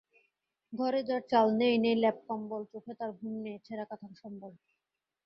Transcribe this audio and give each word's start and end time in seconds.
ঘরে 0.73 1.01
যার 1.07 1.21
চাল 1.31 1.47
নেই, 1.59 1.75
নেই 1.83 1.95
লেপ 2.03 2.17
কম্বলচোখে 2.27 2.93
তাঁর 2.99 3.11
ঘুম 3.19 3.33
নেই, 3.45 3.57
ছেঁড়া 3.65 3.85
কাঁথা 3.89 4.07
সম্বল। 4.21 4.51